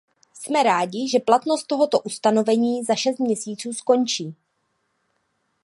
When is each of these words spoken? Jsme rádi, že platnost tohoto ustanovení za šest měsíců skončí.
Jsme 0.35 0.63
rádi, 0.63 1.07
že 1.11 1.19
platnost 1.19 1.63
tohoto 1.67 1.99
ustanovení 1.99 2.83
za 2.83 2.95
šest 2.95 3.17
měsíců 3.19 3.73
skončí. 3.73 4.35